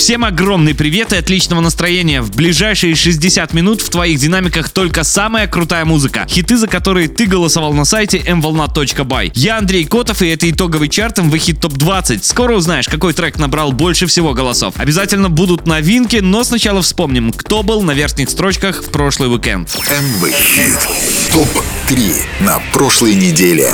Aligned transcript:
Всем 0.00 0.24
огромный 0.24 0.74
привет 0.74 1.12
и 1.12 1.16
отличного 1.16 1.60
настроения. 1.60 2.22
В 2.22 2.30
ближайшие 2.34 2.94
60 2.94 3.52
минут 3.52 3.82
в 3.82 3.90
твоих 3.90 4.18
динамиках 4.18 4.70
только 4.70 5.04
самая 5.04 5.46
крутая 5.46 5.84
музыка. 5.84 6.26
Хиты, 6.26 6.56
за 6.56 6.68
которые 6.68 7.06
ты 7.06 7.26
голосовал 7.26 7.74
на 7.74 7.84
сайте 7.84 8.16
mvolna.by. 8.16 9.32
Я 9.34 9.58
Андрей 9.58 9.84
Котов 9.84 10.22
и 10.22 10.28
это 10.28 10.50
итоговый 10.50 10.88
чарт 10.88 11.18
Hit 11.18 11.60
Top 11.60 11.76
20. 11.76 12.24
Скоро 12.24 12.56
узнаешь, 12.56 12.88
какой 12.88 13.12
трек 13.12 13.38
набрал 13.38 13.72
больше 13.72 14.06
всего 14.06 14.32
голосов. 14.32 14.72
Обязательно 14.78 15.28
будут 15.28 15.66
новинки, 15.66 16.16
но 16.16 16.44
сначала 16.44 16.80
вспомним, 16.80 17.30
кто 17.30 17.62
был 17.62 17.82
на 17.82 17.90
верхних 17.90 18.30
строчках 18.30 18.82
в 18.82 18.90
прошлый 18.90 19.30
уикенд. 19.30 19.68
МВ 19.86 20.34
Хит 20.34 20.78
ТОП-3 21.34 22.14
на 22.40 22.58
прошлой 22.72 23.16
неделе. 23.16 23.70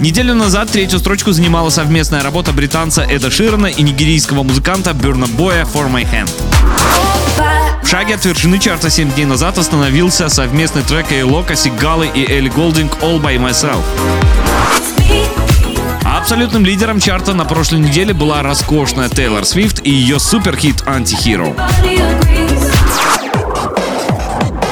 Неделю 0.00 0.34
назад 0.34 0.70
третью 0.70 0.98
строчку 0.98 1.32
занимала 1.32 1.70
совместная 1.70 2.22
работа 2.22 2.52
британца 2.52 3.02
Эда 3.02 3.30
Ширана 3.30 3.66
и 3.66 3.82
нигерийского 3.82 4.42
музыканта 4.42 4.92
Бюрна 4.92 5.26
Боя 5.26 5.64
«For 5.64 5.90
My 5.90 6.04
Hand». 6.04 6.30
В 7.82 7.88
шаге 7.88 8.14
от 8.14 8.24
вершины 8.24 8.58
чарта 8.58 8.90
7 8.90 9.12
дней 9.12 9.24
назад 9.24 9.56
остановился 9.56 10.28
совместный 10.28 10.82
трек 10.82 11.12
Эйлока, 11.12 11.54
Сигалы 11.54 12.08
и 12.12 12.24
Элли 12.30 12.48
Голдинг 12.48 12.92
«All 13.02 13.20
By 13.20 13.36
Myself». 13.36 13.82
Абсолютным 16.04 16.64
лидером 16.64 17.00
чарта 17.00 17.34
на 17.34 17.44
прошлой 17.44 17.80
неделе 17.80 18.14
была 18.14 18.42
роскошная 18.42 19.08
Тейлор 19.08 19.44
Свифт 19.44 19.80
и 19.84 19.90
ее 19.90 20.18
суперхит 20.18 20.82
«Антихиро». 20.86 21.54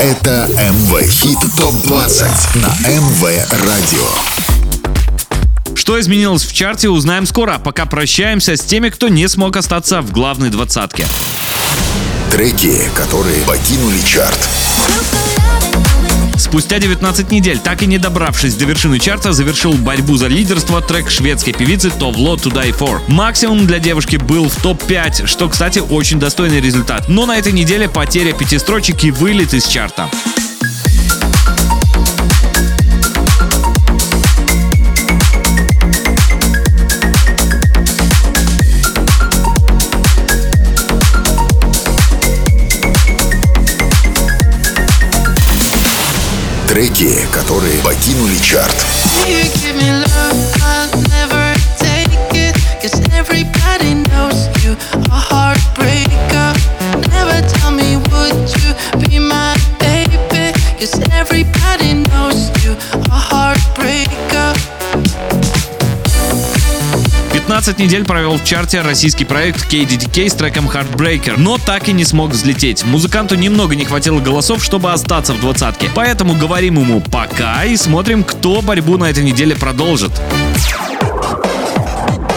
Это 0.00 0.48
МВ 0.56 1.08
Хит 1.08 1.38
ТОП-20 1.56 2.58
на 2.58 2.88
МВ 2.88 3.22
Радио. 3.64 4.61
Что 5.82 5.98
изменилось 5.98 6.44
в 6.44 6.52
чарте, 6.52 6.88
узнаем 6.88 7.26
скоро. 7.26 7.58
Пока 7.58 7.86
прощаемся 7.86 8.56
с 8.56 8.60
теми, 8.60 8.88
кто 8.88 9.08
не 9.08 9.28
смог 9.28 9.56
остаться 9.56 10.00
в 10.00 10.12
главной 10.12 10.48
двадцатке. 10.48 11.04
Треки, 12.30 12.82
которые 12.94 13.42
покинули 13.44 13.98
чарт. 14.06 14.38
Спустя 16.38 16.78
19 16.78 17.32
недель, 17.32 17.58
так 17.58 17.82
и 17.82 17.86
не 17.86 17.98
добравшись 17.98 18.54
до 18.54 18.64
вершины 18.64 19.00
чарта, 19.00 19.32
завершил 19.32 19.72
борьбу 19.72 20.16
за 20.16 20.28
лидерство 20.28 20.80
трек 20.80 21.10
шведской 21.10 21.52
певицы 21.52 21.90
Товло 21.90 22.36
To 22.36 22.52
Die 22.52 22.78
For. 22.78 23.00
Максимум 23.08 23.66
для 23.66 23.80
девушки 23.80 24.18
был 24.18 24.48
в 24.48 24.62
топ-5, 24.62 25.26
что, 25.26 25.48
кстати, 25.48 25.80
очень 25.80 26.20
достойный 26.20 26.60
результат. 26.60 27.08
Но 27.08 27.26
на 27.26 27.38
этой 27.38 27.52
неделе 27.52 27.88
потеря 27.88 28.32
пяти 28.32 28.60
строчек 28.60 29.02
и 29.02 29.10
вылет 29.10 29.52
из 29.52 29.66
чарта. 29.66 30.08
Треки, 46.72 47.28
которые 47.30 47.82
покинули 47.82 48.38
чарт. 48.38 48.74
Everybody 49.28 50.31
15 67.62 67.78
недель 67.78 68.04
провел 68.04 68.38
в 68.38 68.44
чарте 68.44 68.80
российский 68.80 69.24
проект 69.24 69.72
KDDK 69.72 70.28
с 70.30 70.34
треком 70.34 70.68
Heartbreaker, 70.68 71.34
но 71.36 71.58
так 71.58 71.88
и 71.88 71.92
не 71.92 72.04
смог 72.04 72.32
взлететь. 72.32 72.82
Музыканту 72.82 73.36
немного 73.36 73.76
не 73.76 73.84
хватило 73.84 74.18
голосов, 74.18 74.64
чтобы 74.64 74.90
остаться 74.90 75.32
в 75.32 75.40
двадцатке. 75.40 75.88
Поэтому 75.94 76.34
говорим 76.34 76.80
ему 76.80 77.00
пока 77.00 77.64
и 77.64 77.76
смотрим, 77.76 78.24
кто 78.24 78.62
борьбу 78.62 78.96
на 78.96 79.04
этой 79.04 79.22
неделе 79.22 79.54
продолжит. 79.54 80.10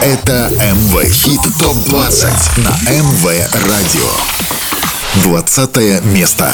Это 0.03 0.52
МВ 0.62 1.12
Хит 1.12 1.41
ТОП-20 1.59 2.59
на 2.62 2.91
МВ 2.91 3.25
Радио. 3.68 4.12
20 5.24 6.06
место. 6.06 6.53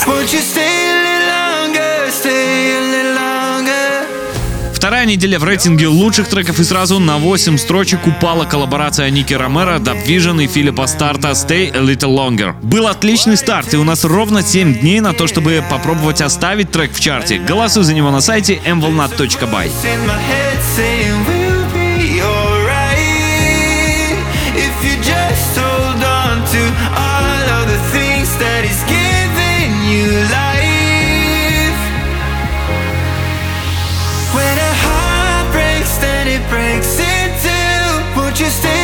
Вторая 4.82 5.06
неделя 5.06 5.38
в 5.38 5.44
рейтинге 5.44 5.88
лучших 5.88 6.28
треков 6.28 6.60
и 6.60 6.64
сразу 6.64 6.98
на 6.98 7.20
8 7.20 7.60
строчек 7.60 8.08
упала 8.08 8.46
коллаборация 8.46 9.12
Ники 9.12 9.34
Dub 9.36 10.08
Vision 10.08 10.44
и 10.44 10.48
Филиппа 10.48 10.88
Старта 10.88 11.30
Stay 11.30 11.70
a 11.72 11.82
Little 11.82 12.16
Longer. 12.16 12.56
Был 12.64 12.88
отличный 12.88 13.38
старт, 13.38 13.76
и 13.76 13.78
у 13.78 13.84
нас 13.84 14.04
ровно 14.04 14.42
7 14.42 14.80
дней 14.80 15.00
на 15.00 15.14
то, 15.14 15.28
чтобы 15.28 15.64
попробовать 15.70 16.22
оставить 16.22 16.72
трек 16.72 16.94
в 16.94 17.00
чарте. 17.00 17.38
Голосуй 17.38 17.84
за 17.84 17.94
него 17.94 18.10
на 18.10 18.22
сайте 18.22 18.60
mvolnat.by. 18.66 19.70
stay 38.52 38.81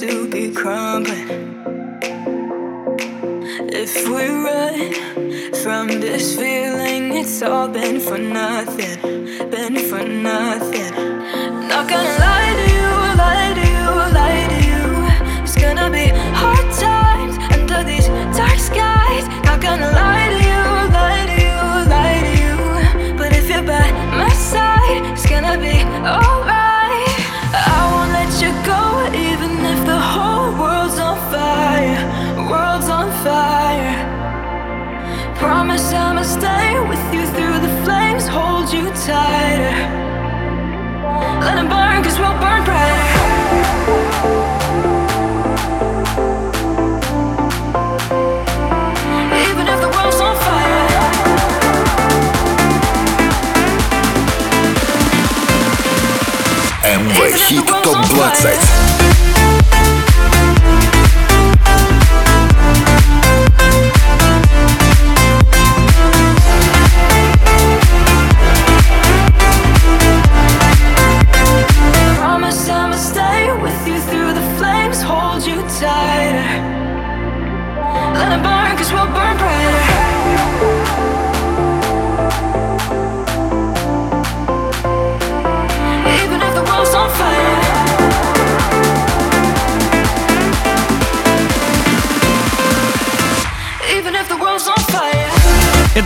to 0.00 0.28
be 0.28 0.50
crumbling. 0.52 1.26
If 3.72 4.06
we 4.06 4.24
run 4.44 4.92
from 5.62 5.86
this 6.02 6.36
feeling, 6.36 7.14
it's 7.14 7.40
all 7.40 7.68
been 7.68 7.98
for 7.98 8.18
nothing, 8.18 8.63
ТОП-20 57.84 58.73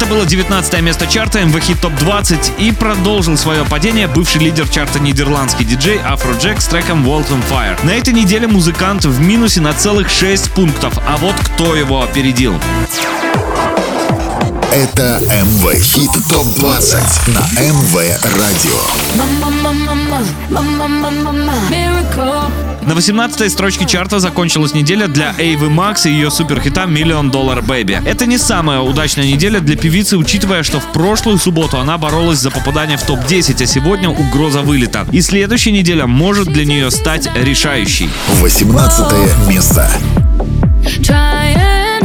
было 0.09 0.25
19 0.25 0.81
место 0.81 1.07
чарта 1.07 1.45
МВ 1.45 1.61
Хит 1.61 1.81
Топ 1.81 1.95
20 1.95 2.53
и 2.59 2.73
продолжил 2.73 3.37
свое 3.37 3.65
падение 3.65 4.09
бывший 4.09 4.41
лидер 4.41 4.67
чарта 4.69 5.01
нидерландский 5.01 5.65
диджей 5.65 5.99
Афроджек 5.99 6.61
с 6.61 6.67
треком 6.67 7.07
World 7.07 7.29
on 7.31 7.43
Fire. 7.51 7.79
На 7.85 7.91
этой 7.91 8.15
неделе 8.15 8.47
музыкант 8.47 9.05
в 9.05 9.21
минусе 9.21 9.61
на 9.61 9.73
целых 9.75 10.09
6 10.09 10.51
пунктов, 10.53 10.99
а 11.07 11.17
вот 11.19 11.35
кто 11.35 11.75
его 11.75 12.03
опередил. 12.03 12.59
Это 14.73 15.21
МВ 15.31 15.75
Хит 15.81 16.11
Топ 16.31 16.47
20 16.59 17.29
на 17.29 17.41
МВ 17.61 17.95
Радио. 18.37 18.79
На 22.83 22.95
18 22.95 23.51
строчке 23.51 23.87
чарта 23.87 24.21
закончилась 24.21 24.75
неделя 24.75 25.09
для 25.09 25.35
Эйвы 25.39 25.71
Макс 25.71 26.05
и 26.05 26.11
ее 26.11 26.31
суперхита 26.31 26.83
Million 26.83 27.31
Dollar 27.31 27.65
Baby. 27.65 28.07
Это 28.07 28.27
не 28.27 28.37
самая 28.37 28.81
удачная 28.81 29.27
неделя 29.27 29.61
для 29.61 29.77
певицы, 29.77 30.19
учитывая, 30.19 30.63
что 30.63 30.81
в 30.81 30.93
прошлую 30.93 31.39
субботу 31.39 31.79
она 31.79 31.97
боролась 31.97 32.39
за 32.39 32.51
попадание 32.51 32.99
в 32.99 33.03
топ-10, 33.03 33.63
а 33.63 33.67
сегодня 33.67 34.11
угроза 34.11 34.61
вылета. 34.61 35.07
И 35.13 35.23
следующая 35.23 35.73
неделя 35.73 36.07
может 36.07 36.49
для 36.49 36.67
нее 36.67 36.91
стать 36.91 37.29
решающей. 37.35 38.11
18 38.41 39.49
место. 39.49 39.91
trying 41.03 42.01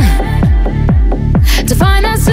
to 1.68 1.76
find 1.76 2.04
that 2.06 2.33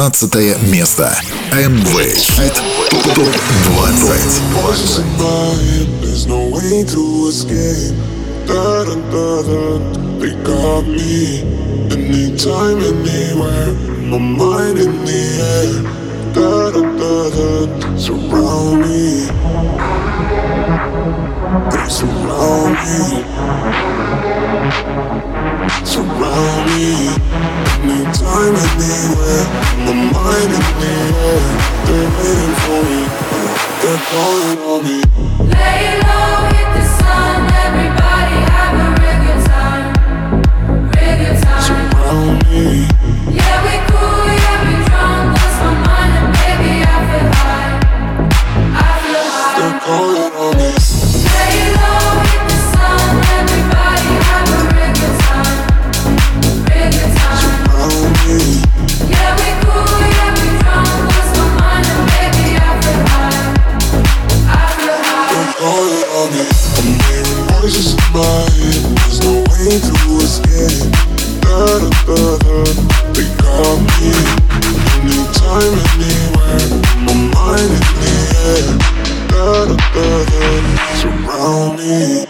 18 0.00 0.56
место. 0.70 1.14
МВ 1.52 2.16
Хит 2.16 2.54
ТОП 3.14 3.36
20. 3.74 4.30
Anytime, 11.92 12.80
anywhere, 12.80 13.72
my 14.10 14.18
mind 14.18 14.78
in 14.78 15.04
the 15.04 15.22
air. 15.52 15.72
Da 16.32 16.70
da 16.70 16.82
da 17.00 17.14
da, 17.30 17.48
surround 17.98 18.80
me. 18.80 19.28
They 21.70 21.88
surround 21.88 22.74
me. 22.80 22.90
Surround 25.84 26.66
me. 26.70 27.10
Mind 28.22 28.56
in 28.56 28.74
the. 28.78 29.00
They're 31.86 32.10
waiting 32.16 32.54
for 32.62 32.80
me. 32.86 33.00
They're 33.82 34.02
calling 34.10 34.58
on 34.70 34.80
me. 34.84 34.98
Lay 35.50 35.84
low, 36.06 36.30
hit 36.54 36.68
the 36.76 36.84
sun. 36.98 37.38
Everybody 37.66 38.38
have 38.54 38.76
a 38.78 38.88
real 39.00 39.38
time. 39.46 39.86
Real 40.94 41.34
time. 41.40 41.62
Surround 41.66 42.38
me. 42.48 42.89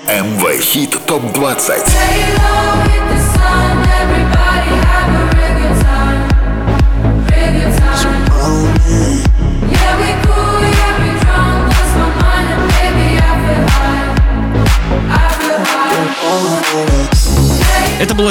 МВ 0.07 0.61
Хит 0.61 0.97
Топ 1.07 1.23
20. 1.33 3.10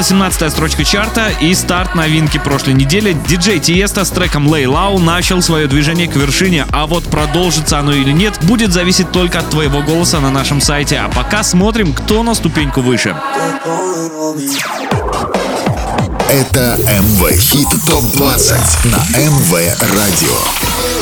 Была 0.00 0.02
17 0.02 0.50
строчка 0.50 0.82
чарта 0.82 1.28
и 1.42 1.54
старт 1.54 1.94
новинки 1.94 2.38
прошлой 2.38 2.72
недели. 2.72 3.14
Диджей 3.28 3.58
Тиеста 3.58 4.06
с 4.06 4.10
треком 4.10 4.48
Lay 4.48 4.64
Low 4.64 4.98
начал 4.98 5.42
свое 5.42 5.66
движение 5.66 6.08
к 6.08 6.16
вершине, 6.16 6.66
а 6.72 6.86
вот 6.86 7.04
продолжится 7.04 7.78
оно 7.78 7.92
или 7.92 8.10
нет, 8.10 8.38
будет 8.42 8.72
зависеть 8.72 9.12
только 9.12 9.40
от 9.40 9.50
твоего 9.50 9.82
голоса 9.82 10.20
на 10.20 10.30
нашем 10.30 10.62
сайте. 10.62 10.96
А 10.98 11.10
пока 11.10 11.42
смотрим, 11.42 11.92
кто 11.92 12.22
на 12.22 12.34
ступеньку 12.34 12.80
выше. 12.80 13.14
Это 16.30 16.78
МВ 16.78 17.38
Хит 17.38 17.68
Топ 17.86 18.04
20 18.12 18.56
на 18.84 19.18
МВ 19.18 19.52
Радио. 19.94 20.99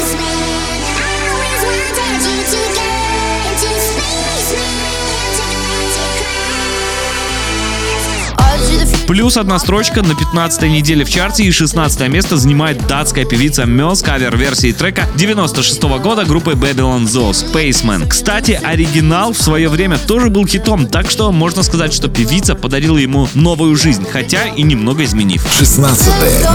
Плюс 9.09 9.39
одна 9.39 9.59
строчка 9.59 10.03
на 10.03 10.15
15 10.15 10.65
неделе 10.65 11.03
в 11.03 11.09
чарте 11.11 11.43
и 11.43 11.51
16 11.51 12.09
место 12.11 12.37
занимает 12.37 12.87
датская 12.87 13.25
певица 13.25 13.65
Мёс 13.65 14.03
кавер-версии 14.03 14.73
трека 14.73 15.07
96 15.17 15.81
-го 15.81 15.99
года 15.99 16.27
группы 16.27 16.53
Babylon 16.53 17.05
Zoo 17.05 17.31
Spaceman. 17.31 18.07
Кстати, 18.07 18.61
оригинал 18.63 19.33
в 19.33 19.41
свое 19.41 19.71
время 19.71 19.97
тоже 19.97 20.29
был 20.29 20.47
хитом, 20.47 20.87
так 20.87 21.11
что 21.11 21.33
можно 21.33 21.63
сказать, 21.63 21.95
что 21.95 22.09
певица 22.09 22.55
подарила 22.55 22.99
ему 22.99 23.31
новую 23.33 23.77
жизнь, 23.77 24.05
хотя 24.05 24.45
и 24.45 24.63
немного 24.63 25.03
изменив. 25.05 25.43
16 25.57 26.13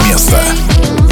место. 0.08 1.03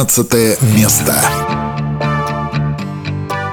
16 0.00 0.62
место. 0.62 1.14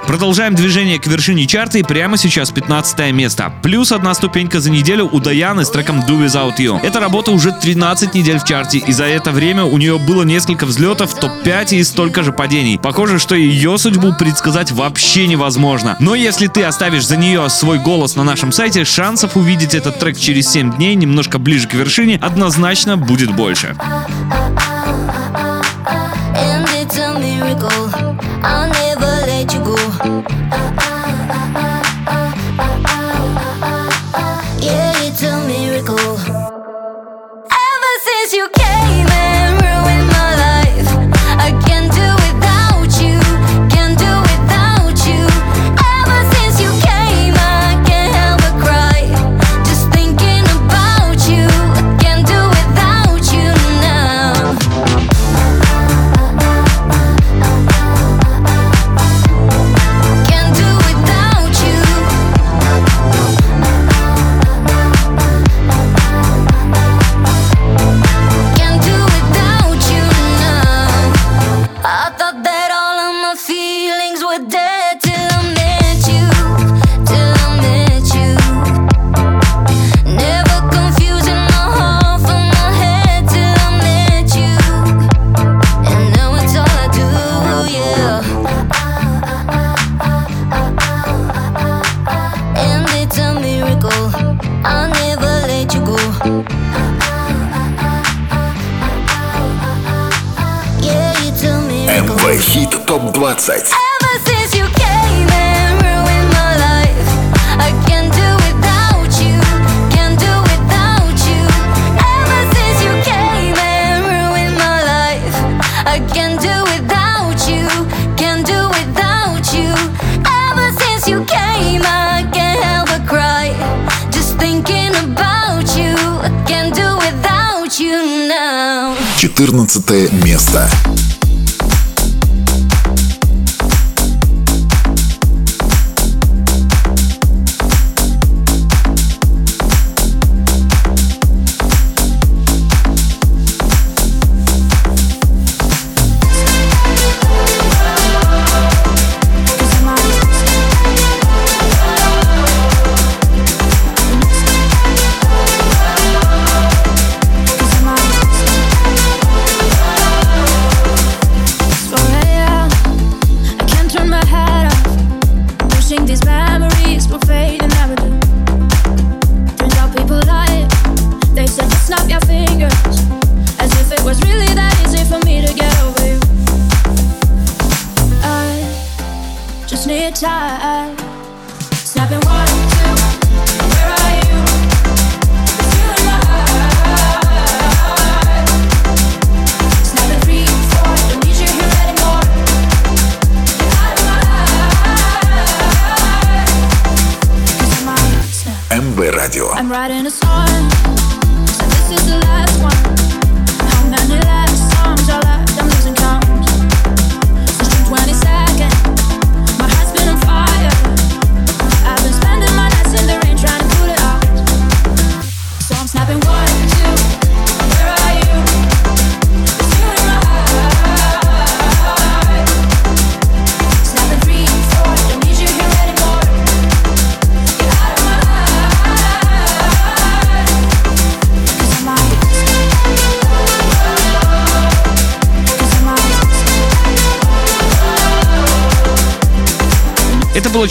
Продолжаем 0.08 0.56
движение 0.56 0.98
к 0.98 1.06
вершине 1.06 1.46
чарта 1.46 1.78
и 1.78 1.84
прямо 1.84 2.16
сейчас 2.16 2.52
15 2.52 3.12
место. 3.12 3.52
Плюс 3.62 3.92
одна 3.92 4.14
ступенька 4.14 4.62
за 4.62 4.72
неделю 4.72 5.10
у 5.12 5.20
Даяны 5.20 5.66
с 5.66 5.70
треком 5.70 6.00
Do 6.00 6.26
Without 6.26 6.56
You. 6.58 6.80
Эта 6.82 7.02
работа 7.02 7.32
уже 7.32 7.52
13 7.52 8.14
недель 8.14 8.40
в 8.40 8.46
чарте, 8.46 8.78
и 8.78 8.94
за 8.94 9.04
это 9.04 9.32
время 9.32 9.66
у 9.66 9.78
нее 9.78 10.00
было 10.00 10.24
несколько 10.24 10.66
взлетов 10.66 11.14
топ-5 11.20 11.76
и 11.76 11.84
столько 11.84 12.24
же 12.24 12.32
падений. 12.32 12.80
Похоже, 12.80 13.20
что 13.20 13.36
ее 13.36 13.78
судьбу 13.78 14.14
предсказать 14.18 14.72
вообще 14.72 15.28
невозможно. 15.28 15.98
Но 16.00 16.16
если 16.16 16.48
ты 16.48 16.64
оставишь 16.64 17.06
за 17.06 17.18
нее 17.18 17.50
свой 17.50 17.78
голос 17.78 18.16
на 18.16 18.24
нашем 18.24 18.54
сайте, 18.54 18.86
шансов 18.86 19.36
увидеть 19.36 19.76
этот 19.76 20.00
трек 20.00 20.18
через 20.18 20.50
7 20.50 20.78
дней 20.78 20.96
немножко 20.96 21.40
ближе 21.40 21.68
к 21.68 21.74
вершине 21.74 22.18
однозначно 22.22 22.96
будет 22.96 23.36
больше. 23.36 23.76
I. 28.44 28.67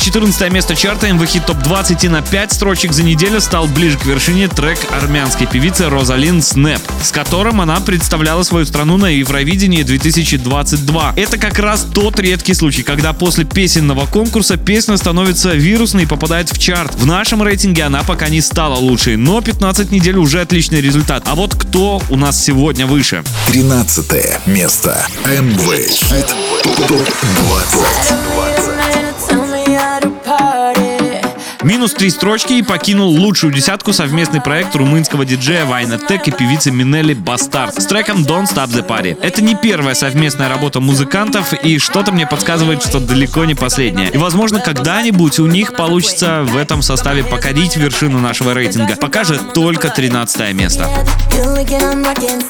14 0.06 0.52
место 0.52 0.76
чарта 0.76 1.12
МВХ 1.12 1.44
ТОП-20 1.44 2.06
и 2.06 2.08
на 2.08 2.22
5 2.22 2.52
строчек 2.52 2.92
за 2.92 3.02
неделю 3.02 3.40
стал 3.40 3.66
ближе 3.66 3.98
к 3.98 4.04
вершине 4.04 4.46
трек 4.46 4.78
армянской 4.92 5.48
певицы 5.48 5.88
Розалин 5.88 6.42
Снеп, 6.42 6.80
с 7.02 7.10
которым 7.10 7.60
она 7.60 7.80
представляла 7.80 8.44
свою 8.44 8.66
страну 8.66 8.98
на 8.98 9.06
Евровидении 9.06 9.82
2022. 9.82 11.14
Это 11.16 11.38
как 11.38 11.58
раз 11.58 11.84
тот 11.92 12.20
редкий 12.20 12.54
случай, 12.54 12.84
когда 12.84 13.12
после 13.14 13.44
песенного 13.44 14.06
конкурса 14.06 14.56
песня 14.56 14.96
становится 14.96 15.54
вирусной 15.54 16.04
и 16.04 16.06
попадает 16.06 16.52
в 16.52 16.58
чарт. 16.60 16.94
В 16.94 17.04
нашем 17.04 17.42
рейтинге 17.42 17.82
она 17.82 18.04
пока 18.04 18.28
не 18.28 18.40
стала 18.40 18.76
лучшей, 18.76 19.16
но 19.16 19.40
15 19.40 19.90
недель 19.90 20.18
уже 20.18 20.40
отличный 20.40 20.80
результат. 20.80 21.24
А 21.26 21.34
вот 21.34 21.56
кто 21.56 22.00
у 22.10 22.16
нас 22.16 22.40
сегодня 22.40 22.86
выше? 22.86 23.24
13 23.48 24.46
место. 24.46 25.04
МВ. 25.24 25.66
Топ-20. 26.62 28.75
Минус 31.66 31.94
три 31.94 32.10
строчки 32.10 32.52
и 32.52 32.62
покинул 32.62 33.10
лучшую 33.10 33.52
десятку 33.52 33.92
совместный 33.92 34.40
проект 34.40 34.76
румынского 34.76 35.24
диджея 35.24 35.64
Вайна 35.64 35.98
Тек 35.98 36.28
и 36.28 36.30
певицы 36.30 36.70
Минелли 36.70 37.12
Бастард 37.12 37.74
с 37.82 37.86
треком 37.86 38.22
Don't 38.22 38.44
Stop 38.44 38.68
the 38.68 38.86
Party. 38.86 39.18
Это 39.20 39.42
не 39.42 39.56
первая 39.56 39.96
совместная 39.96 40.48
работа 40.48 40.78
музыкантов, 40.78 41.52
и 41.54 41.80
что-то 41.80 42.12
мне 42.12 42.24
подсказывает, 42.24 42.84
что 42.84 43.00
далеко 43.00 43.44
не 43.46 43.56
последняя. 43.56 44.10
И, 44.10 44.16
возможно, 44.16 44.60
когда-нибудь 44.60 45.40
у 45.40 45.46
них 45.46 45.74
получится 45.74 46.44
в 46.44 46.56
этом 46.56 46.82
составе 46.82 47.24
покорить 47.24 47.76
вершину 47.76 48.20
нашего 48.20 48.54
рейтинга. 48.54 48.94
Пока 48.94 49.24
же 49.24 49.36
только 49.52 49.88
13 49.88 50.54
место. 50.54 50.88
You 51.32 51.52
licking, 51.56 51.82
I'm 51.82 52.04
rocking, 52.04 52.46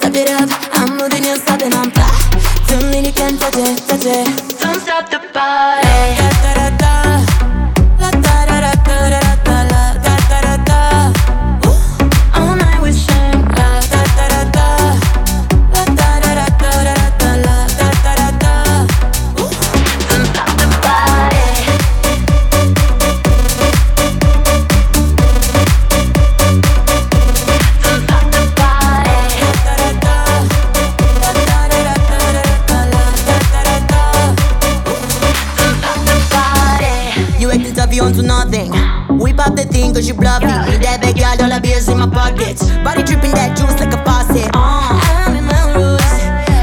cause 39.97 40.09
you 40.09 40.15
bluff 40.15 40.43
me. 40.43 40.53
Need 40.69 40.85
that 40.85 41.01
big 41.01 41.17
all 41.25 41.49
the 41.49 41.61
beers 41.61 41.89
in 41.89 41.97
my 41.97 42.05
pockets. 42.05 42.69
Body 42.85 43.01
dripping 43.01 43.33
that 43.33 43.57
juice 43.57 43.81
like 43.81 43.97
a 43.97 44.01
faucet. 44.05 44.53
Uh. 44.53 44.93
I'm 45.25 45.33
in 45.33 45.49
my 45.49 45.63
rules, 45.73 46.13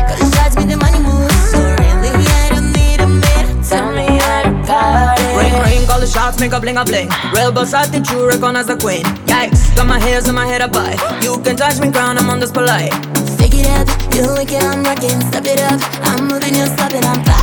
cause 0.05 0.21
it 0.21 0.29
drives 0.37 0.53
me 0.53 0.69
the 0.69 0.77
money 0.77 1.01
moves. 1.01 1.33
So 1.49 1.57
really, 1.57 2.13
I 2.13 2.53
don't 2.53 2.69
need 2.77 3.01
a 3.01 3.09
man, 3.09 3.45
Tell 3.65 3.89
me 3.89 4.21
how 4.21 4.45
to 4.45 4.53
party. 4.69 5.25
Ring, 5.33 5.55
ring, 5.65 5.81
call 5.89 5.97
the 5.97 6.05
shots, 6.05 6.37
make 6.37 6.53
a 6.53 6.61
bling 6.61 6.77
a 6.77 6.85
bling. 6.85 7.09
Real 7.33 7.49
boss, 7.49 7.73
I 7.73 7.89
think 7.89 8.05
you 8.13 8.21
recognize 8.21 8.69
the 8.69 8.77
queen. 8.77 9.01
Yikes, 9.25 9.73
got 9.73 9.89
my 9.89 9.97
hairs 9.97 10.29
in 10.29 10.35
my 10.37 10.45
head 10.45 10.61
up 10.61 10.77
high. 10.77 10.93
You 11.25 11.41
can 11.41 11.57
touch 11.57 11.81
me, 11.81 11.89
ground, 11.89 12.21
I'm 12.21 12.29
on 12.29 12.37
this 12.37 12.53
polite. 12.53 12.93
Stick 13.33 13.57
it 13.57 13.65
up, 13.73 13.89
you 14.13 14.29
wicked, 14.37 14.61
I'm 14.61 14.85
rocking. 14.85 15.17
Step 15.33 15.49
it 15.49 15.57
up, 15.57 15.81
I'm 16.05 16.29
moving, 16.29 16.53
you're 16.53 16.69
stopping, 16.69 17.01
I'm 17.01 17.17
fly. 17.25 17.41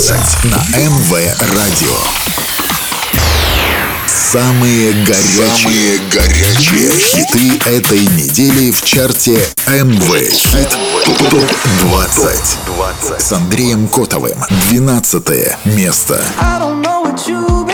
17 0.00 0.44
на 0.44 0.56
МВ 0.78 1.12
Радио. 1.54 1.94
Самые 4.06 4.94
горячие, 5.04 5.46
Самые 5.46 5.98
горячие 6.10 6.90
хиты 6.90 7.68
этой 7.68 8.06
недели 8.06 8.70
в 8.70 8.82
чарте 8.82 9.38
МВ 9.66 10.30
Хит 10.32 10.70
ТОП 11.04 11.44
20 11.82 13.20
с 13.20 13.32
Андреем 13.32 13.88
Котовым. 13.88 14.38
12 14.70 15.22
место. 15.66 16.24
I 16.40 16.58
don't 16.58 16.80
know 16.80 17.02
what 17.04 17.28
you 17.28 17.69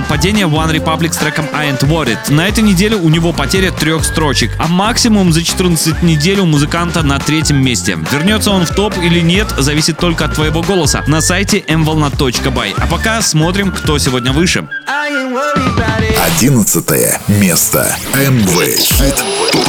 продолжил 0.00 0.04
падение 0.08 0.46
One 0.46 0.72
Republic 0.74 1.12
с 1.12 1.16
треком 1.16 1.46
I 1.52 1.70
Ain't 1.70 1.80
Worried. 1.88 2.18
На 2.32 2.48
этой 2.48 2.62
неделе 2.62 2.96
у 2.96 3.08
него 3.08 3.32
потеря 3.32 3.70
трех 3.70 4.04
строчек, 4.04 4.50
а 4.58 4.68
максимум 4.68 5.32
за 5.32 5.42
14 5.42 6.02
недель 6.02 6.40
у 6.40 6.46
музыканта 6.46 7.02
на 7.02 7.18
третьем 7.18 7.62
месте. 7.62 7.98
Вернется 8.10 8.50
он 8.50 8.66
в 8.66 8.70
топ 8.70 8.96
или 8.98 9.20
нет, 9.20 9.48
зависит 9.58 9.98
только 9.98 10.24
от 10.26 10.34
твоего 10.34 10.62
голоса 10.62 11.04
на 11.06 11.20
сайте 11.20 11.58
mvolna.by. 11.60 12.74
А 12.76 12.86
пока 12.86 13.22
смотрим, 13.22 13.70
кто 13.72 13.98
сегодня 13.98 14.32
выше. 14.32 14.68
I 14.86 15.10
ain't 15.12 15.32
worried 15.32 15.76
about 15.76 16.00
it. 16.02 16.18
Одиннадцатое 16.36 17.20
место. 17.28 17.96
МВ 18.14 18.76
Хит 18.78 19.24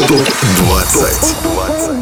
ТОП-20. 0.08 2.01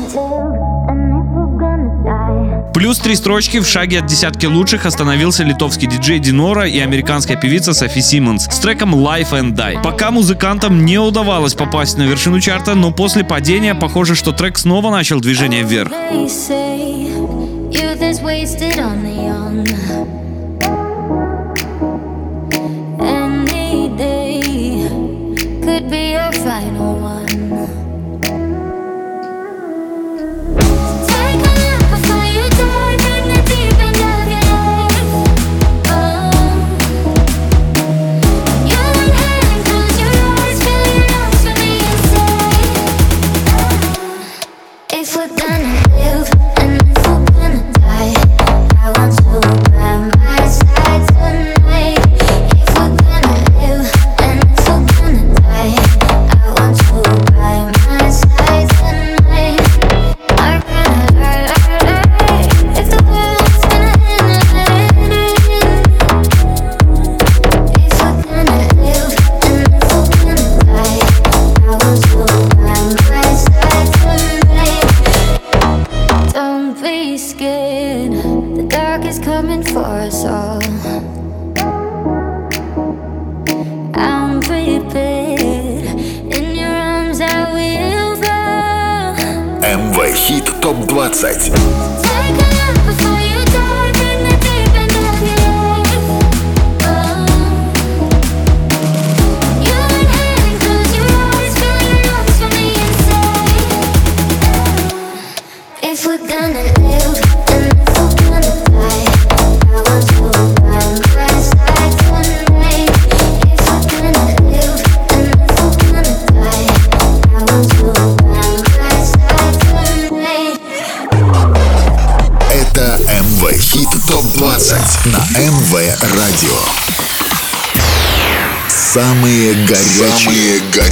Плюс 2.79 2.97
три 2.97 3.17
строчки 3.17 3.59
в 3.59 3.67
шаге 3.67 3.99
от 3.99 4.05
десятки 4.05 4.45
лучших 4.45 4.85
остановился 4.85 5.43
литовский 5.43 5.85
диджей 5.85 6.17
Динора 6.17 6.65
и 6.65 6.79
американская 6.79 7.35
певица 7.35 7.73
Софи 7.73 7.99
Симмонс 7.99 8.45
с 8.45 8.57
треком 8.59 8.95
Life 8.95 9.31
and 9.31 9.51
Die. 9.53 9.83
Пока 9.83 10.11
музыкантам 10.11 10.85
не 10.85 10.97
удавалось 10.97 11.55
попасть 11.55 11.97
на 11.97 12.03
вершину 12.03 12.39
чарта, 12.39 12.75
но 12.75 12.91
после 12.91 13.25
падения 13.25 13.75
похоже, 13.75 14.15
что 14.15 14.31
трек 14.31 14.57
снова 14.57 14.91
начал 14.91 15.19
движение 15.19 15.63
вверх. 15.63 15.91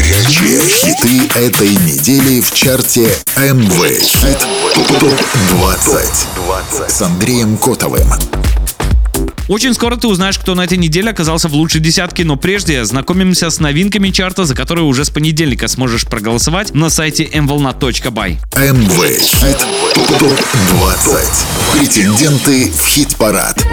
Горячие, 0.08 0.62
хиты 0.62 1.28
этой 1.38 1.70
недели 1.70 2.40
в 2.40 2.54
чарте 2.54 3.10
МВ 3.36 4.00
Хит 4.00 4.48
ТОП-20 4.74 6.90
с 6.90 7.02
Андреем 7.02 7.58
Котовым. 7.58 8.08
Очень 9.50 9.74
скоро 9.74 9.98
ты 9.98 10.08
узнаешь, 10.08 10.40
кто 10.40 10.56
на 10.56 10.64
этой 10.64 10.78
неделе 10.78 11.10
оказался 11.10 11.48
в 11.48 11.54
лучшей 11.54 11.82
десятке, 11.82 12.24
но 12.24 12.36
прежде 12.36 12.86
знакомимся 12.86 13.50
с 13.50 13.60
новинками 13.60 14.10
чарта, 14.10 14.46
за 14.46 14.56
которые 14.56 14.86
уже 14.86 15.04
с 15.04 15.10
понедельника 15.10 15.68
сможешь 15.68 16.06
проголосовать 16.06 16.74
на 16.74 16.90
сайте 16.90 17.26
mvolna.by. 17.26 18.38
МВ 18.56 19.20
Хит 19.20 19.66
ТОП-20. 19.94 21.18
Претенденты 21.74 22.72
в 22.72 22.88
хит-парад. 22.88 23.66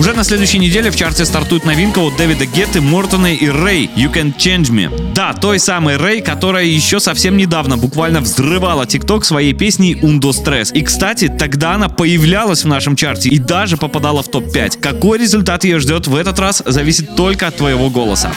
Уже 0.00 0.14
на 0.14 0.24
следующей 0.24 0.58
неделе 0.58 0.90
в 0.90 0.96
чарте 0.96 1.26
стартует 1.26 1.66
новинка 1.66 1.98
от 1.98 2.16
Дэвида 2.16 2.46
Гетты, 2.46 2.80
Мортона 2.80 3.34
и 3.34 3.48
Рэй 3.48 3.90
«You 3.96 4.10
Can 4.10 4.34
Change 4.34 4.70
Me». 4.70 5.12
Да, 5.12 5.34
той 5.34 5.58
самой 5.58 5.98
Рэй, 5.98 6.22
которая 6.22 6.64
еще 6.64 7.00
совсем 7.00 7.36
недавно 7.36 7.76
буквально 7.76 8.20
взрывала 8.20 8.86
ТикТок 8.86 9.26
своей 9.26 9.52
песней 9.52 9.94
«Undo 9.94 10.30
Stress». 10.30 10.72
И, 10.72 10.80
кстати, 10.82 11.28
тогда 11.28 11.74
она 11.74 11.90
появлялась 11.90 12.64
в 12.64 12.66
нашем 12.68 12.96
чарте 12.96 13.28
и 13.28 13.38
даже 13.38 13.76
попадала 13.76 14.22
в 14.22 14.28
топ-5. 14.28 14.80
Какой 14.80 15.18
результат 15.18 15.64
ее 15.64 15.80
ждет 15.80 16.06
в 16.06 16.16
этот 16.16 16.38
раз, 16.38 16.62
зависит 16.64 17.14
только 17.14 17.48
от 17.48 17.56
твоего 17.56 17.90
голоса. 17.90 18.32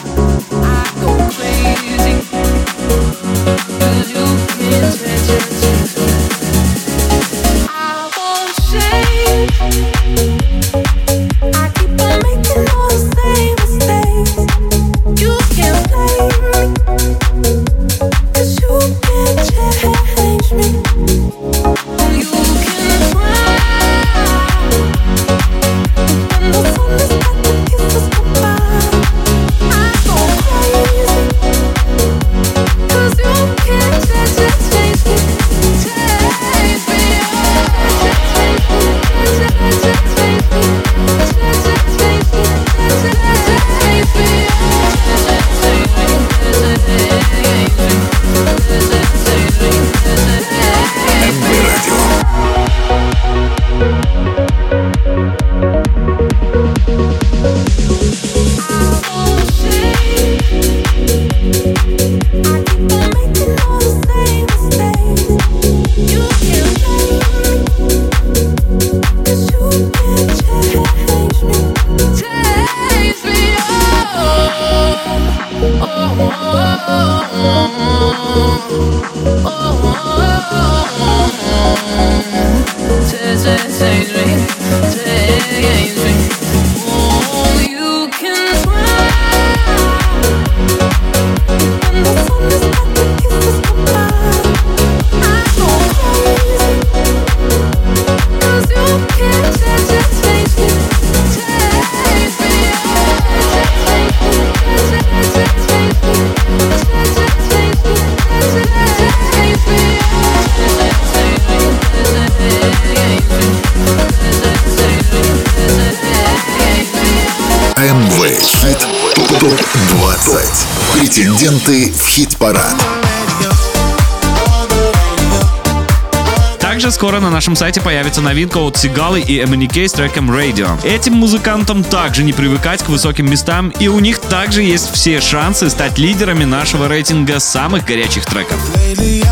нашем 127.47 127.57
сайте 127.57 127.81
появится 127.81 128.21
новинка 128.21 128.59
от 128.59 128.77
Сигалы 128.77 129.21
и 129.21 129.39
MNK 129.39 129.87
с 129.87 129.93
треком 129.93 130.33
Radio. 130.33 130.69
Этим 130.85 131.13
музыкантам 131.13 131.85
также 131.85 132.25
не 132.25 132.33
привыкать 132.33 132.83
к 132.83 132.89
высоким 132.89 133.31
местам, 133.31 133.69
и 133.79 133.87
у 133.87 134.01
них 134.01 134.19
также 134.19 134.65
есть 134.65 134.93
все 134.93 135.21
шансы 135.21 135.71
стать 135.71 135.97
лидерами 135.97 136.43
нашего 136.43 136.89
рейтинга 136.89 137.39
самых 137.39 137.85
горячих 137.85 138.27
треков. 138.27 138.59
Lately 138.75 139.23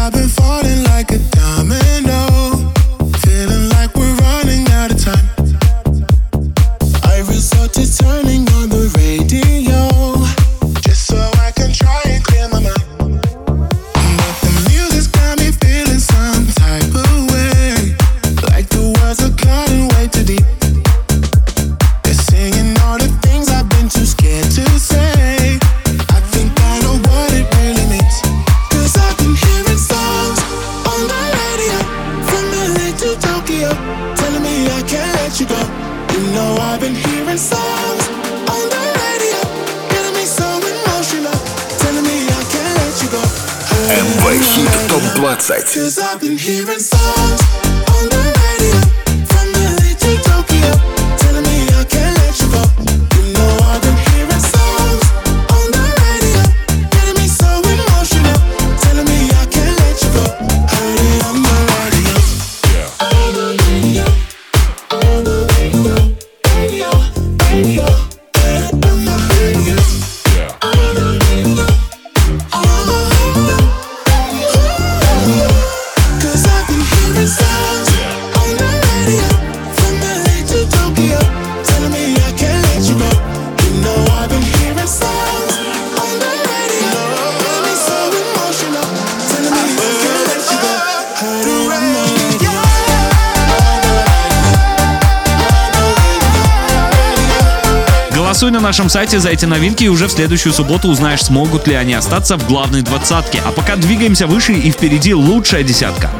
эти 99.44 99.50
новинки 99.50 99.84
и 99.84 99.88
уже 99.88 100.06
в 100.06 100.12
следующую 100.12 100.54
субботу 100.54 100.88
узнаешь, 100.88 101.22
смогут 101.22 101.66
ли 101.66 101.74
они 101.74 101.92
остаться 101.92 102.38
в 102.38 102.46
главной 102.46 102.80
двадцатке. 102.80 103.42
А 103.44 103.52
пока 103.52 103.76
двигаемся 103.76 104.26
выше 104.26 104.54
и 104.54 104.70
впереди 104.70 105.12
лучшая 105.12 105.62
десятка. 105.62 106.10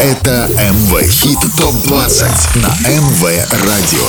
Это 0.00 0.48
МВ 0.56 1.02
Хит 1.10 1.38
Топ 1.58 1.74
20 1.84 2.56
на 2.56 2.68
МВ 2.88 3.22
Радио 3.66 4.08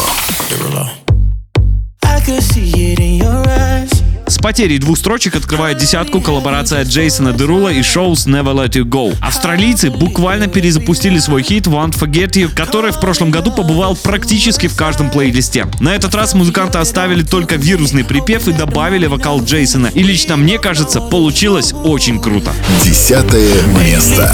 потерей 4.43 4.77
двух 4.77 4.97
строчек 4.97 5.37
открывает 5.37 5.77
десятку 5.77 6.19
коллаборация 6.19 6.83
Джейсона 6.83 7.31
Дерула 7.31 7.69
и 7.69 7.81
Шоус 7.81 8.27
Never 8.27 8.53
Let 8.53 8.71
You 8.71 8.83
Go. 8.83 9.15
Австралийцы 9.21 9.89
буквально 9.89 10.47
перезапустили 10.47 11.17
свой 11.19 11.43
хит 11.43 11.65
Won't 11.67 11.97
Forget 11.97 12.31
You, 12.31 12.53
который 12.53 12.91
в 12.91 12.99
прошлом 12.99 13.31
году 13.31 13.53
побывал 13.53 13.95
практически 13.95 14.67
в 14.67 14.75
каждом 14.75 15.09
плейлисте. 15.09 15.67
На 15.79 15.95
этот 15.95 16.13
раз 16.13 16.33
музыканты 16.33 16.79
оставили 16.79 17.23
только 17.23 17.55
вирусный 17.55 18.03
припев 18.03 18.49
и 18.49 18.51
добавили 18.51 19.05
вокал 19.05 19.41
Джейсона. 19.41 19.87
И 19.87 20.03
лично 20.03 20.35
мне 20.35 20.59
кажется, 20.59 20.99
получилось 20.99 21.73
очень 21.85 22.19
круто. 22.19 22.51
Десятое 22.83 23.63
место. 23.81 24.29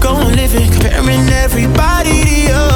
Comparing 0.00 1.28
everybody 1.28 2.22
to 2.24 2.34
you 2.48 2.69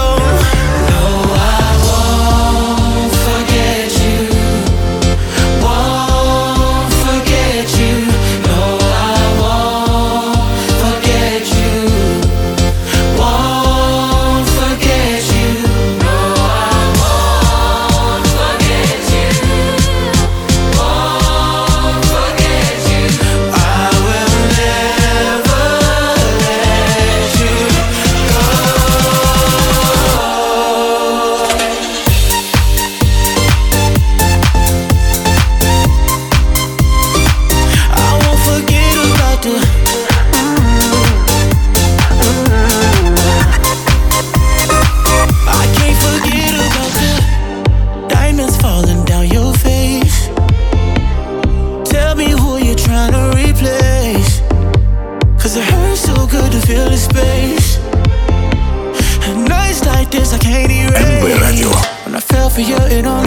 for 62.54 62.60
you 62.60 62.76
in 62.96 63.04
all 63.04 63.23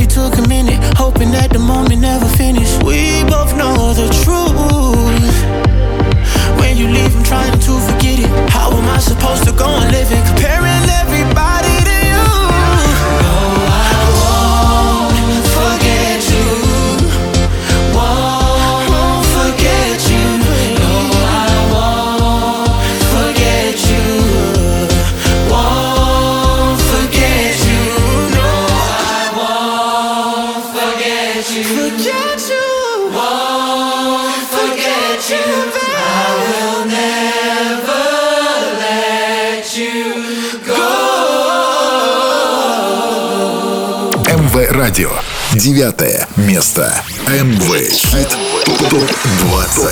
Девятое 45.58 46.28
место. 46.36 46.94
МВ 47.28 47.90
Хит 47.90 48.30
ТОП 48.30 49.10
20. 49.50 49.90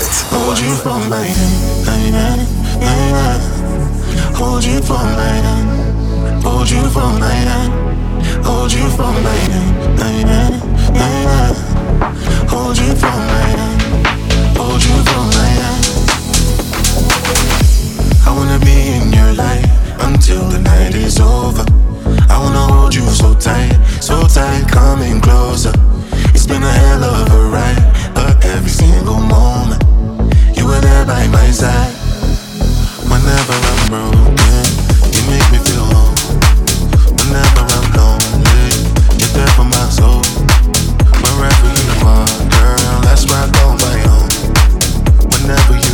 I 18.23 18.31
wanna 18.31 18.59
be 18.59 18.71
in 18.97 19.11
your 19.11 19.33
life 19.33 19.65
until 20.01 20.47
the 20.47 20.59
night 20.59 20.93
is 20.93 21.19
over. 21.19 21.65
I 22.35 22.37
wanna 22.37 22.67
hold 22.67 22.93
you 22.93 23.07
so 23.07 23.33
tight, 23.33 23.71
so 24.01 24.27
tight, 24.27 24.67
coming 24.67 25.21
closer. 25.21 25.71
It's 26.35 26.45
been 26.45 26.63
a 26.63 26.73
hell 26.83 27.01
of 27.01 27.31
a 27.31 27.41
ride, 27.47 28.11
but 28.13 28.43
every 28.43 28.69
single 28.69 29.21
moment, 29.21 29.81
you 30.57 30.67
were 30.67 30.81
there 30.81 31.05
by 31.05 31.27
my 31.27 31.49
side. 31.51 31.95
Whenever 33.07 33.55
I'm 33.71 33.81
broken, 33.87 34.65
you 35.15 35.21
make 35.31 35.47
me 35.47 35.59
feel 35.63 35.87
whole. 35.95 36.11
Whenever 37.15 37.63
I'm 37.71 37.87
lonely, 37.95 38.83
you're 39.15 39.31
there 39.31 39.53
for 39.55 39.63
my 39.63 39.87
soul. 39.87 40.19
Wherever 41.23 41.71
you 41.71 41.93
are, 42.03 42.27
girl, 42.51 42.99
that's 43.07 43.23
where 43.31 43.39
I 43.39 43.49
go 43.55 43.79
my 43.79 43.97
own. 44.11 44.27
Whenever 45.31 45.84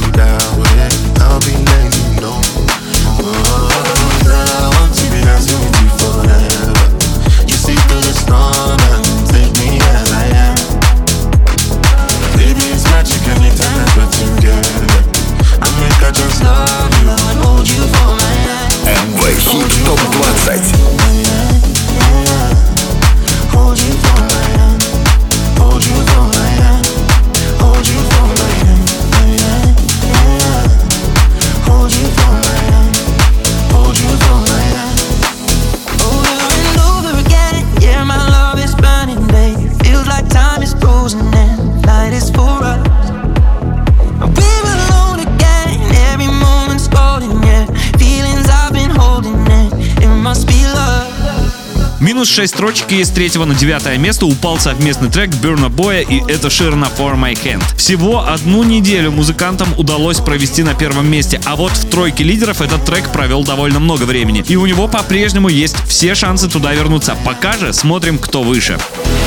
6 52.31 52.53
строчек 52.53 52.91
есть 52.91 53.11
с 53.11 53.13
3 53.13 53.31
на 53.45 53.53
9 53.53 53.97
место 53.97 54.25
упал 54.25 54.57
совместный 54.57 55.09
трек 55.09 55.31
Burna 55.31 55.69
Boy 55.69 56.05
и 56.07 56.31
это 56.31 56.49
Ширна 56.49 56.87
For 56.97 57.15
My 57.15 57.33
Hand. 57.33 57.61
Всего 57.75 58.25
одну 58.25 58.63
неделю 58.63 59.11
музыкантам 59.11 59.67
удалось 59.77 60.19
провести 60.19 60.63
на 60.63 60.73
первом 60.73 61.11
месте, 61.11 61.41
а 61.43 61.57
вот 61.57 61.73
в 61.73 61.89
тройке 61.89 62.23
лидеров 62.23 62.61
этот 62.61 62.85
трек 62.85 63.11
провел 63.11 63.43
довольно 63.43 63.81
много 63.81 64.03
времени. 64.03 64.45
И 64.47 64.55
у 64.55 64.65
него 64.65 64.87
по-прежнему 64.87 65.49
есть 65.49 65.75
все 65.87 66.15
шансы 66.15 66.47
туда 66.47 66.73
вернуться. 66.73 67.17
Пока 67.25 67.51
же 67.57 67.73
смотрим, 67.73 68.17
кто 68.17 68.43
выше. 68.43 68.79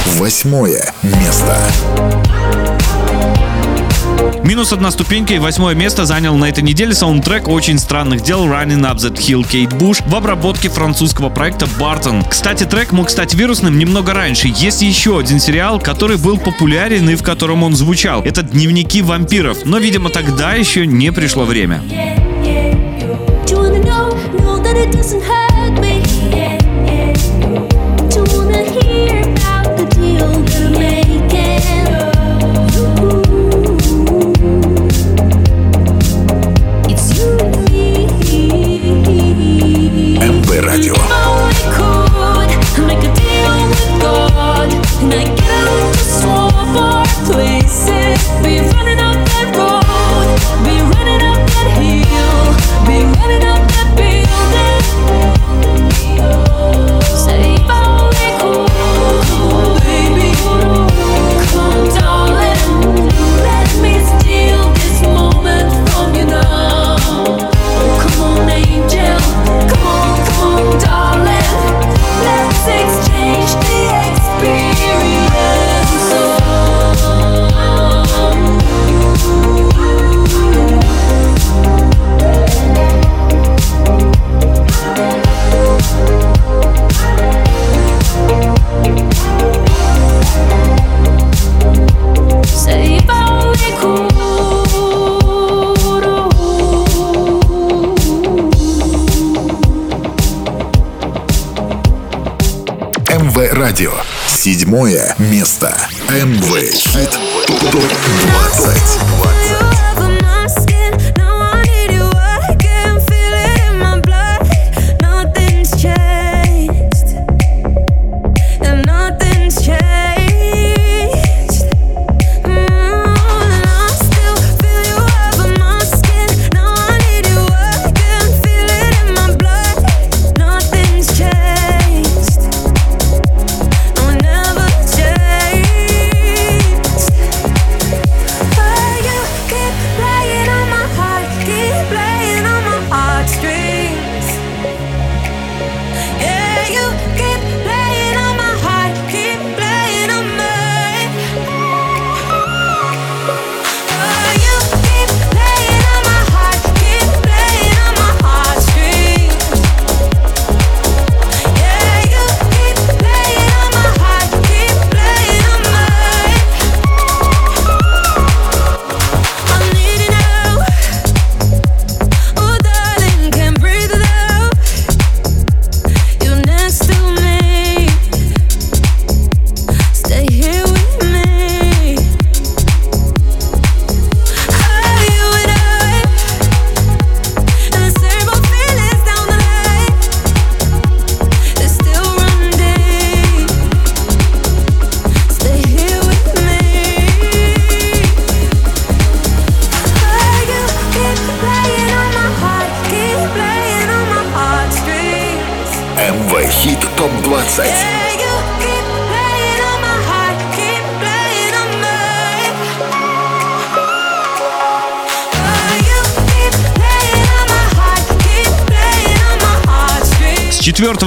Восьмое 0.06 0.94
место. 1.02 2.23
Минус 4.44 4.74
одна 4.74 4.90
ступенька 4.90 5.32
и 5.32 5.38
восьмое 5.38 5.74
место 5.74 6.04
занял 6.04 6.36
на 6.36 6.50
этой 6.50 6.62
неделе 6.62 6.92
саундтрек 6.92 7.48
очень 7.48 7.78
странных 7.78 8.22
дел 8.22 8.44
Running 8.44 8.82
Up 8.82 8.96
That 8.96 9.16
Hill 9.16 9.42
Кейт 9.48 9.72
Буш 9.72 10.00
в 10.06 10.14
обработке 10.14 10.68
французского 10.68 11.30
проекта 11.30 11.66
Бартон. 11.80 12.22
Кстати, 12.22 12.64
трек 12.64 12.92
мог 12.92 13.08
стать 13.08 13.32
вирусным 13.32 13.78
немного 13.78 14.12
раньше. 14.12 14.52
Есть 14.54 14.82
еще 14.82 15.18
один 15.18 15.40
сериал, 15.40 15.80
который 15.80 16.18
был 16.18 16.36
популярен 16.36 17.08
и 17.08 17.14
в 17.14 17.22
котором 17.22 17.62
он 17.62 17.74
звучал. 17.74 18.20
Это 18.22 18.42
«Дневники 18.42 19.00
вампиров», 19.00 19.64
но, 19.64 19.78
видимо, 19.78 20.10
тогда 20.10 20.52
еще 20.52 20.86
не 20.86 21.10
пришло 21.10 21.44
время. 21.44 21.82
You 23.46 23.56
wanna 23.56 25.43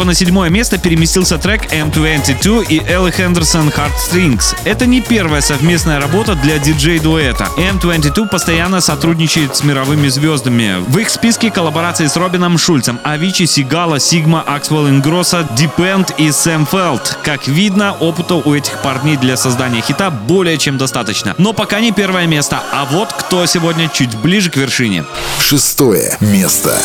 на 0.07 0.13
седьмое 0.13 0.49
место 0.49 0.77
переместился 0.77 1.37
трек 1.37 1.65
M22 1.65 2.67
и 2.69 2.79
Элли 2.79 3.11
Хендерсон 3.11 3.67
Heartstrings. 3.67 4.55
Это 4.63 4.85
не 4.85 5.01
первая 5.01 5.41
совместная 5.41 5.99
работа 5.99 6.35
для 6.35 6.57
диджей-дуэта. 6.59 7.49
M22 7.57 8.29
постоянно 8.29 8.79
сотрудничает 8.79 9.57
с 9.57 9.65
мировыми 9.65 10.07
звездами. 10.07 10.77
В 10.87 10.97
их 10.97 11.09
списке 11.09 11.51
коллаборации 11.51 12.07
с 12.07 12.15
Робином 12.15 12.57
Шульцем, 12.57 13.01
Авичи, 13.03 13.45
Сигала, 13.45 13.99
Сигма, 13.99 14.41
Аксвелл 14.41 14.87
Ингросса, 14.87 15.45
Дипенд 15.57 16.11
и 16.17 16.31
Сэм 16.31 16.65
Фелд. 16.65 17.17
Как 17.23 17.49
видно, 17.49 17.91
опыта 17.99 18.35
у 18.35 18.55
этих 18.55 18.81
парней 18.81 19.17
для 19.17 19.35
создания 19.35 19.81
хита 19.81 20.09
более 20.09 20.57
чем 20.57 20.77
достаточно. 20.77 21.35
Но 21.37 21.51
пока 21.51 21.81
не 21.81 21.91
первое 21.91 22.27
место, 22.27 22.63
а 22.71 22.85
вот 22.85 23.11
кто 23.11 23.45
сегодня 23.45 23.89
чуть 23.89 24.15
ближе 24.15 24.49
к 24.49 24.55
вершине. 24.55 25.03
Шестое 25.41 26.15
место. 26.21 26.81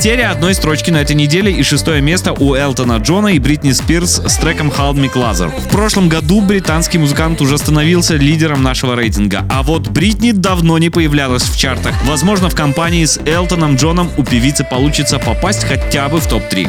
Потеря 0.00 0.30
одной 0.30 0.54
строчки 0.54 0.90
на 0.90 1.02
этой 1.02 1.14
неделе 1.14 1.52
и 1.52 1.62
шестое 1.62 2.00
место 2.00 2.32
у 2.32 2.54
Элтона 2.54 2.96
Джона 2.96 3.34
и 3.34 3.38
Бритни 3.38 3.72
Спирс 3.72 4.22
с 4.24 4.38
треком 4.38 4.68
Hold 4.68 4.94
Me 4.94 5.12
Closer. 5.12 5.50
В 5.50 5.68
прошлом 5.68 6.08
году 6.08 6.40
британский 6.40 6.96
музыкант 6.96 7.42
уже 7.42 7.58
становился 7.58 8.16
лидером 8.16 8.62
нашего 8.62 8.96
рейтинга, 8.96 9.44
а 9.50 9.62
вот 9.62 9.88
Бритни 9.88 10.32
давно 10.32 10.78
не 10.78 10.88
появлялась 10.88 11.42
в 11.42 11.58
чартах. 11.58 11.94
Возможно, 12.06 12.48
в 12.48 12.54
компании 12.54 13.04
с 13.04 13.20
Элтоном 13.26 13.76
Джоном 13.76 14.10
у 14.16 14.24
певицы 14.24 14.64
получится 14.64 15.18
попасть 15.18 15.64
хотя 15.64 16.08
бы 16.08 16.18
в 16.18 16.26
топ-3. 16.26 16.66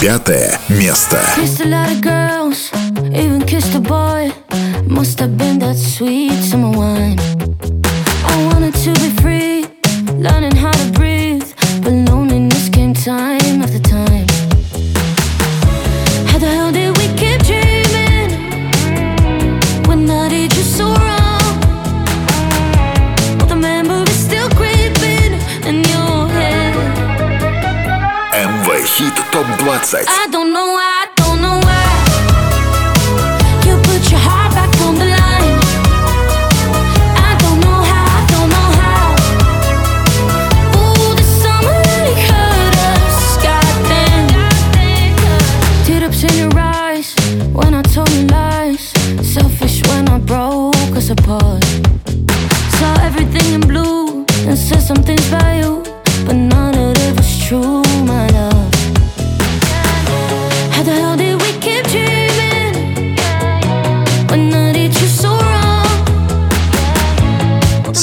Пятое 0.00 0.58
место. 0.70 1.20
Kissed 1.36 2.29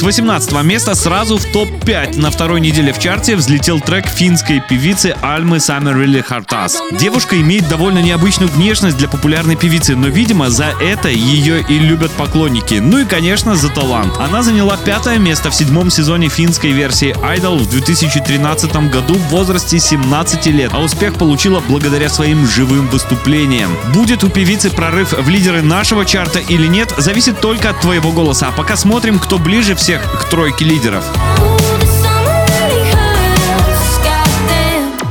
18 0.08 0.64
места 0.64 0.96
сразу 0.96 1.38
в 1.38 1.44
топ-5 1.52 2.18
на 2.18 2.32
второй 2.32 2.62
неделе 2.62 2.94
в 2.94 2.98
чарте 2.98 3.36
взлетел 3.36 3.82
трек 3.82 4.08
финской 4.08 4.62
певицы 4.62 5.14
Альмы 5.22 5.58
Really 5.58 6.26
Hartas. 6.26 6.76
Девушка 6.98 7.36
имеет 7.42 7.68
довольно 7.68 8.00
необычную 8.00 8.50
внешность 8.50 8.96
для 8.96 9.10
популярной 9.10 9.58
певицы, 9.58 9.98
но, 9.98 10.08
видимо, 10.08 10.50
за 10.50 10.74
это 10.80 11.10
ее 11.10 11.62
и 11.68 11.78
любят 11.78 12.12
поклонники. 12.12 12.76
Ну 12.76 13.00
и, 13.00 13.06
конечно, 13.06 13.58
за 13.58 13.68
талант. 13.68 14.14
Она 14.18 14.44
заняла 14.44 14.78
пятое 14.78 15.18
место 15.18 15.50
в 15.50 15.56
седьмом 15.56 15.90
сезоне 15.90 16.30
финской 16.30 16.72
версии 16.72 17.14
Idol 17.36 17.58
в 17.58 17.70
2013 17.70 18.90
году 18.90 19.16
в 19.16 19.28
возрасте 19.28 19.78
17 19.78 20.46
лет, 20.46 20.72
а 20.74 20.80
успех 20.80 21.16
получила 21.16 21.62
благодаря 21.68 22.08
своим 22.08 22.48
живым 22.48 22.88
выступлениям. 22.88 23.76
Будет 23.94 24.24
у 24.24 24.30
певицы 24.30 24.70
прорыв 24.70 25.12
в 25.12 25.28
лидеры 25.28 25.62
нашего 25.62 26.06
чарта 26.06 26.40
или 26.40 26.68
нет, 26.68 26.94
зависит 26.98 27.42
только 27.42 27.72
от 27.72 27.82
твоего 27.82 28.14
голоса. 28.14 28.48
А 28.48 28.52
пока 28.54 28.78
смотрим, 28.78 29.20
кто 29.20 29.38
ближе 29.38 29.76
всех 29.76 29.97
к 30.00 30.30
тройке 30.30 30.66
лидеров. 30.66 31.04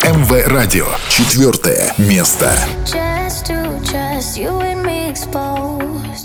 МВ 0.03 0.47
Радио. 0.47 0.87
Четвертое 1.09 1.93
место. 1.99 2.57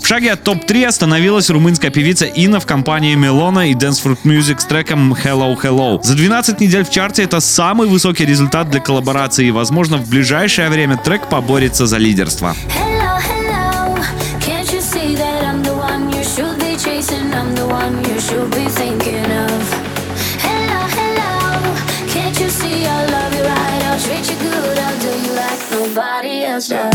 В 0.02 0.06
шаге 0.06 0.32
от 0.32 0.42
топ-3 0.44 0.86
остановилась 0.86 1.50
румынская 1.50 1.90
певица 1.90 2.26
Инна 2.26 2.60
в 2.60 2.66
компании 2.66 3.14
Мелона 3.14 3.70
и 3.70 3.74
Dance 3.74 4.02
Fruit 4.04 4.18
Music 4.24 4.60
с 4.60 4.64
треком 4.66 5.14
Hello 5.14 5.56
Hello. 5.60 6.02
За 6.02 6.14
12 6.14 6.60
недель 6.60 6.84
в 6.84 6.90
чарте 6.90 7.22
это 7.22 7.40
самый 7.40 7.88
высокий 7.88 8.24
результат 8.24 8.70
для 8.70 8.80
коллаборации 8.80 9.46
и, 9.46 9.50
возможно, 9.50 9.96
в 9.96 10.08
ближайшее 10.08 10.68
время 10.68 10.96
трек 10.96 11.28
поборется 11.28 11.86
за 11.86 11.98
лидерство. 11.98 12.54
Hello, 12.68 12.91
fails 26.52 26.68
now. 26.68 26.91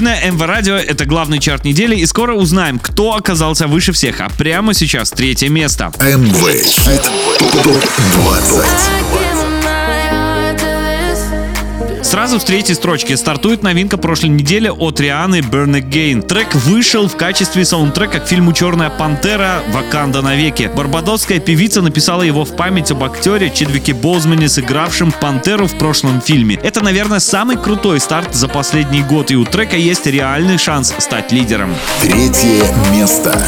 Ты 0.00 0.04
на 0.04 0.18
МВ 0.18 0.40
Радио, 0.40 0.76
это 0.76 1.04
главный 1.04 1.38
чарт 1.40 1.66
недели, 1.66 1.94
и 1.94 2.06
скоро 2.06 2.32
узнаем, 2.32 2.78
кто 2.78 3.16
оказался 3.16 3.66
выше 3.66 3.92
всех, 3.92 4.22
а 4.22 4.30
прямо 4.30 4.72
сейчас 4.72 5.10
третье 5.10 5.50
место. 5.50 5.92
МВ 6.00 6.64
Хит 6.64 7.02
ТОП-20. 7.62 9.29
Сразу 12.10 12.40
в 12.40 12.44
третьей 12.44 12.74
строчке 12.74 13.16
стартует 13.16 13.62
новинка 13.62 13.96
прошлой 13.96 14.30
недели 14.30 14.66
от 14.66 14.98
Рианы 14.98 15.42
Burn 15.42 15.80
Again. 15.80 16.22
Трек 16.26 16.56
вышел 16.56 17.06
в 17.06 17.16
качестве 17.16 17.64
саундтрека 17.64 18.18
к 18.18 18.26
фильму 18.26 18.52
«Черная 18.52 18.90
пантера. 18.90 19.62
Ваканда 19.68 20.20
навеки». 20.20 20.68
Барбадосская 20.74 21.38
певица 21.38 21.82
написала 21.82 22.22
его 22.22 22.44
в 22.44 22.56
память 22.56 22.90
об 22.90 23.04
актере 23.04 23.48
Чедвике 23.48 23.94
Боузмане, 23.94 24.48
сыгравшем 24.48 25.12
пантеру 25.12 25.68
в 25.68 25.78
прошлом 25.78 26.20
фильме. 26.20 26.58
Это, 26.60 26.82
наверное, 26.82 27.20
самый 27.20 27.56
крутой 27.56 28.00
старт 28.00 28.34
за 28.34 28.48
последний 28.48 29.02
год, 29.02 29.30
и 29.30 29.36
у 29.36 29.44
трека 29.44 29.76
есть 29.76 30.06
реальный 30.06 30.58
шанс 30.58 30.92
стать 30.98 31.30
лидером. 31.30 31.72
Третье 32.00 32.64
место. 32.90 33.40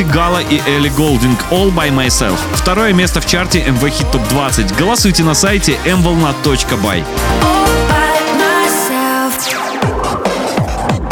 Sigala 0.01 0.39
и 0.39 0.63
Ellie 0.67 0.89
Goulding 0.89 1.39
«All 1.51 1.71
By 1.71 1.91
Myself». 1.91 2.39
Второе 2.55 2.95
место 2.95 3.21
в 3.21 3.27
чарте 3.27 3.63
МВ 3.67 3.87
Хит 3.91 4.11
Топ 4.11 4.27
20. 4.31 4.75
Голосуйте 4.75 5.23
на 5.23 5.35
сайте 5.35 5.79
mvolna.by. 5.85 7.05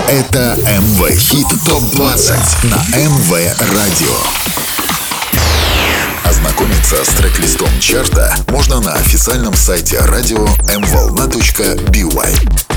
Это 0.09 0.57
МВ 0.81 1.11
Хит 1.19 1.47
ТОП-20 1.67 2.33
на 2.63 2.77
МВ 2.97 3.31
Радио. 3.75 4.17
Ознакомиться 6.25 7.05
с 7.05 7.09
трек-листом 7.09 7.69
чарта 7.81 8.35
можно 8.49 8.81
на 8.81 8.95
официальном 8.95 9.53
сайте 9.53 9.99
радио 9.99 10.47
mvolna.by. 10.67 12.68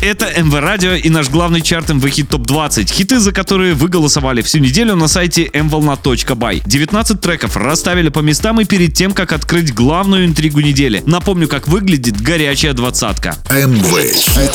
Это 0.00 0.26
МВ 0.42 0.54
Радио 0.60 0.92
и 0.92 1.08
наш 1.08 1.28
главный 1.30 1.60
чарт 1.62 1.88
МВ 1.88 2.08
Хит 2.10 2.28
Топ 2.28 2.42
20. 2.42 2.90
Хиты, 2.90 3.18
за 3.18 3.32
которые 3.32 3.74
вы 3.74 3.88
голосовали 3.88 4.42
всю 4.42 4.58
неделю 4.58 4.94
на 4.94 5.08
сайте 5.08 5.44
mvolna.by. 5.46 6.62
19 6.64 7.20
треков 7.20 7.56
расставили 7.56 8.10
по 8.10 8.20
местам 8.20 8.60
и 8.60 8.64
перед 8.64 8.94
тем, 8.94 9.12
как 9.12 9.32
открыть 9.32 9.74
главную 9.74 10.26
интригу 10.26 10.60
недели. 10.60 11.02
Напомню, 11.06 11.48
как 11.48 11.66
выглядит 11.68 12.20
горячая 12.20 12.72
двадцатка. 12.74 13.36
МВ 13.50 14.12
Хит 14.14 14.52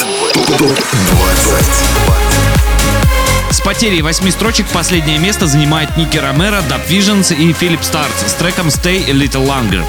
ТОП-20. 0.57 1.91
С 3.51 3.59
потерей 3.59 4.01
восьми 4.01 4.31
строчек 4.31 4.65
последнее 4.67 5.17
место 5.17 5.45
занимает 5.47 5.97
Ники 5.97 6.17
Ромеро, 6.17 6.63
Dub 6.69 6.87
Visions 6.89 7.35
и 7.35 7.51
Филипп 7.51 7.83
Старт 7.83 8.13
с 8.25 8.33
треком 8.33 8.67
Stay 8.67 9.09
a 9.09 9.13
Little 9.13 9.45
Longer. 9.45 9.83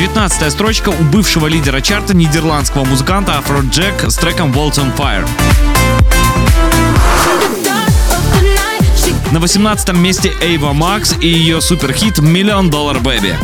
19 0.00 0.50
строчка 0.50 0.88
у 0.88 1.02
бывшего 1.12 1.46
лидера 1.46 1.82
чарта 1.82 2.16
нидерландского 2.16 2.86
музыканта 2.86 3.34
Jack 3.46 4.08
с 4.08 4.14
треком 4.16 4.50
Waltz 4.50 4.78
on 4.78 4.96
Fire. 4.96 5.28
На 9.30 9.40
18 9.40 9.92
месте 9.92 10.32
Эйва 10.40 10.72
Макс 10.72 11.14
и 11.20 11.28
ее 11.28 11.60
суперхит 11.60 12.18
Million 12.18 12.70
Dollar 12.70 12.98
Baby. 13.02 13.34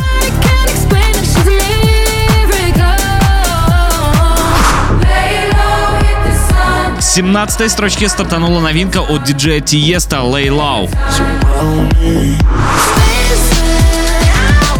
С 6.99 7.13
17 7.13 7.71
строчки 7.71 8.07
стартанула 8.07 8.61
новинка 8.61 9.01
от 9.01 9.23
диджея 9.25 9.61
Тиеста 9.61 10.17
Lay 10.17 10.47
Low. 10.47 10.89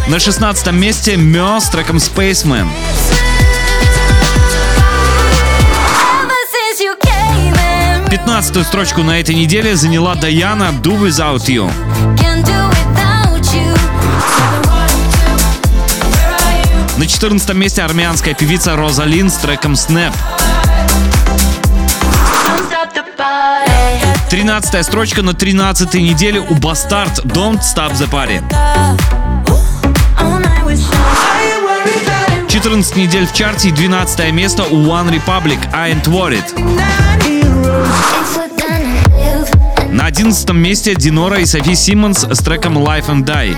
На 0.09 0.19
16 0.19 0.71
месте 0.71 1.17
Мё 1.17 1.59
с 1.59 1.67
треком 1.69 1.97
Spaceman. 1.97 2.65
15 8.09 8.65
строчку 8.65 9.03
на 9.03 9.19
этой 9.19 9.35
неделе 9.35 9.75
заняла 9.75 10.15
Даяна 10.15 10.71
Do 10.81 10.97
Without 10.97 11.47
You. 11.47 11.69
На 16.97 17.05
14 17.05 17.53
месте 17.53 17.81
армянская 17.81 18.33
певица 18.33 18.77
Розалин 18.77 19.29
с 19.29 19.35
треком 19.35 19.73
Snap. 19.73 20.13
13 24.29 24.85
строчка 24.85 25.21
на 25.21 25.33
13 25.33 25.95
неделе 25.95 26.39
у 26.39 26.55
Бастард 26.55 27.25
Don't 27.25 27.59
Stop 27.59 27.91
the 27.93 28.09
Party. 28.09 29.26
14 32.57 32.95
недель 32.95 33.27
в 33.27 33.33
чарте 33.33 33.69
и 33.69 33.71
12 33.71 34.33
место 34.33 34.63
у 34.63 34.77
One 34.77 35.11
Republic 35.11 35.59
I 35.71 35.93
Ain't 35.93 36.05
Worried. 36.05 36.43
На 39.91 40.07
11 40.07 40.49
месте 40.53 40.95
Динора 40.95 41.37
и 41.37 41.45
Софи 41.45 41.75
Симмонс 41.75 42.25
с 42.27 42.39
треком 42.39 42.79
Life 42.79 43.09
and 43.09 43.25
Die. 43.25 43.55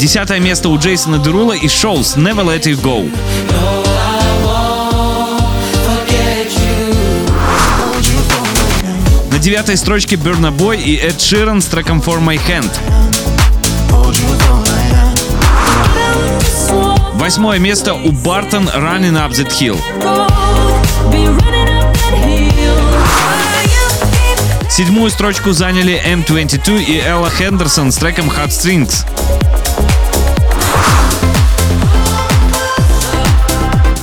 Десятое 0.00 0.40
место 0.40 0.68
у 0.68 0.76
Джейсона 0.80 1.18
Дерула 1.18 1.52
и 1.52 1.68
Шоус 1.68 2.16
Never 2.16 2.44
Let 2.44 2.64
You 2.64 2.82
Go. 2.82 3.08
На 9.30 9.38
девятой 9.38 9.76
строчке 9.76 10.16
Burna 10.16 10.50
Boy 10.50 10.82
и 10.82 10.96
Эд 10.96 11.20
Ширан 11.20 11.62
с 11.62 11.66
треком 11.66 12.00
For 12.00 12.20
My 12.20 12.40
Hand. 12.48 12.72
Восьмое 17.22 17.60
место 17.60 17.94
у 17.94 18.10
Бартон 18.10 18.64
Running 18.64 19.12
Up 19.12 19.30
That 19.30 19.50
Hill. 19.50 19.80
Седьмую 24.68 25.08
строчку 25.08 25.52
заняли 25.52 26.02
M22 26.04 26.82
и 26.82 26.98
Элла 26.98 27.30
Хендерсон 27.30 27.92
с 27.92 27.96
треком 27.98 28.28
Hot 28.28 28.48
Strings. 28.48 29.06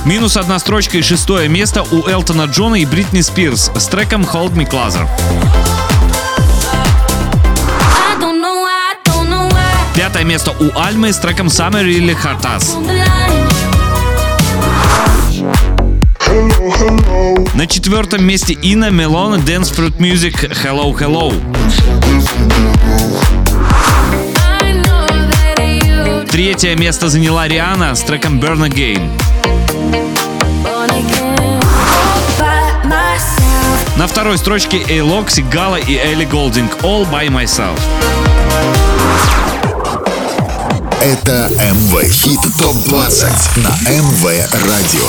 Минус 0.06 0.38
одна 0.38 0.58
строчка 0.58 0.96
и 0.96 1.02
шестое 1.02 1.46
место 1.50 1.82
у 1.82 2.08
Элтона 2.08 2.44
Джона 2.44 2.76
и 2.76 2.86
Бритни 2.86 3.20
Спирс 3.20 3.70
с 3.76 3.86
треком 3.88 4.22
Hold 4.22 4.54
Me 4.54 4.66
Closer. 4.66 5.06
Пятое 9.94 10.24
место 10.24 10.52
у 10.58 10.78
Альмы 10.78 11.12
с 11.12 11.18
треком 11.18 11.48
Summer 11.48 11.84
hello, 11.84 12.14
hello. 16.78 17.50
На 17.54 17.66
четвертом 17.66 18.24
месте 18.24 18.54
Инна 18.54 18.90
Мелона 18.90 19.36
Dance 19.36 19.74
Fruit 19.74 19.96
Music 19.98 20.50
Hello 20.64 20.96
Hello. 20.96 21.34
Третье 26.30 26.76
место 26.76 27.08
заняла 27.08 27.48
Риана 27.48 27.94
с 27.94 28.02
треком 28.02 28.38
Burn 28.40 28.68
Again. 28.68 29.10
На 33.96 34.06
второй 34.06 34.38
строчке 34.38 34.78
Эйлок, 34.88 35.30
Сигала 35.30 35.76
и 35.76 35.96
Элли 35.96 36.24
Голдинг 36.24 36.72
All 36.82 37.06
By 37.10 37.28
Myself. 37.28 37.78
Это 41.02 41.50
МВ 41.58 42.02
Хит 42.12 42.40
Топ 42.58 42.76
20 42.84 43.56
на 43.56 43.70
МВ 43.90 44.24
Радио. 44.68 45.08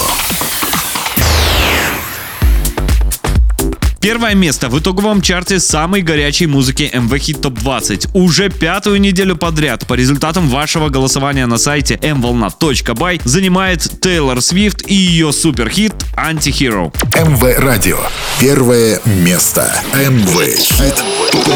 Первое 4.00 4.34
место 4.34 4.70
в 4.70 4.80
итоговом 4.80 5.22
чарте 5.22 5.60
самой 5.60 6.02
горячей 6.02 6.48
музыки 6.48 6.90
MV 6.94 7.10
Hit 7.10 7.42
Top 7.42 7.60
20. 7.60 8.08
Уже 8.14 8.50
пятую 8.50 9.02
неделю 9.02 9.36
подряд 9.36 9.86
по 9.86 9.96
результатам 9.96 10.48
вашего 10.48 10.88
голосования 10.88 11.46
на 11.46 11.58
сайте 11.58 11.96
mvolna.by 11.96 13.22
занимает 13.26 14.00
Тейлор 14.02 14.42
Свифт 14.42 14.88
и 14.88 14.94
ее 14.94 15.34
суперхит 15.34 15.94
Antihero. 16.16 16.94
MV 17.16 17.62
Radio. 17.62 18.00
Первое 18.40 19.02
место. 19.06 19.70
MV 19.94 20.58
Hit 20.58 21.04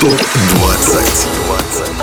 Top 0.02 0.22
20. 0.58 1.95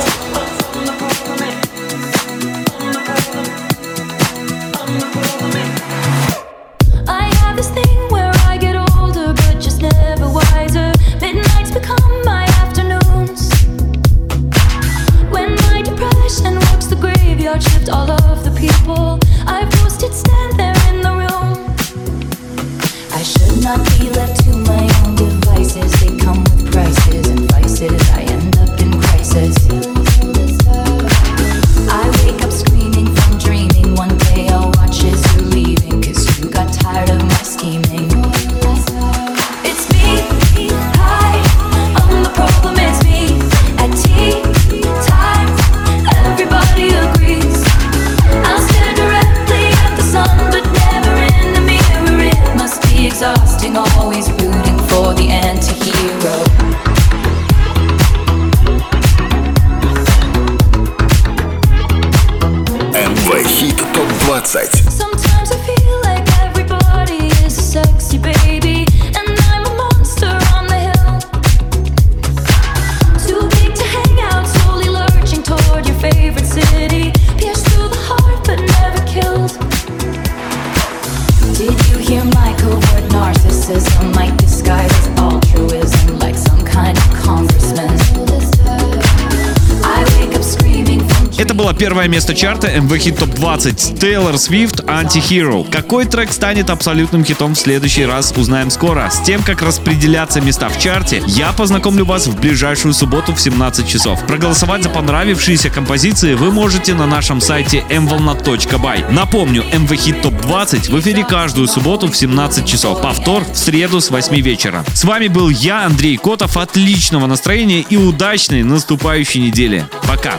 Первое 91.92 92.08
место 92.08 92.34
чарта 92.34 92.68
MV 92.68 92.88
Hit 92.88 93.18
Top 93.18 93.34
20 93.34 94.00
Тейлор 94.00 94.38
Свифт 94.38 94.80
Anti-Hero. 94.80 95.70
Какой 95.70 96.06
трек 96.06 96.32
станет 96.32 96.70
абсолютным 96.70 97.22
хитом 97.22 97.52
в 97.52 97.58
следующий 97.58 98.06
раз, 98.06 98.32
узнаем 98.34 98.70
скоро. 98.70 99.10
С 99.10 99.20
тем, 99.20 99.42
как 99.42 99.60
распределяться 99.60 100.40
места 100.40 100.70
в 100.70 100.78
чарте, 100.78 101.22
я 101.26 101.52
познакомлю 101.52 102.06
вас 102.06 102.28
в 102.28 102.40
ближайшую 102.40 102.94
субботу 102.94 103.34
в 103.34 103.40
17 103.42 103.86
часов. 103.86 104.26
Проголосовать 104.26 104.82
за 104.82 104.88
понравившиеся 104.88 105.68
композиции 105.68 106.32
вы 106.32 106.50
можете 106.50 106.94
на 106.94 107.04
нашем 107.04 107.42
сайте 107.42 107.84
mvolna.by. 107.90 109.12
Напомню, 109.12 109.62
MV 109.70 109.88
Hit 109.88 110.22
Top 110.22 110.40
20 110.40 110.88
в 110.88 110.98
эфире 110.98 111.24
каждую 111.24 111.68
субботу 111.68 112.06
в 112.08 112.16
17 112.16 112.66
часов. 112.66 113.02
Повтор 113.02 113.44
в 113.44 113.54
среду 113.54 114.00
с 114.00 114.08
8 114.08 114.34
вечера. 114.40 114.82
С 114.94 115.04
вами 115.04 115.28
был 115.28 115.50
я, 115.50 115.84
Андрей 115.84 116.16
Котов. 116.16 116.56
Отличного 116.56 117.26
настроения 117.26 117.80
и 117.80 117.98
удачной 117.98 118.62
наступающей 118.62 119.42
недели. 119.42 119.86
Пока! 120.08 120.38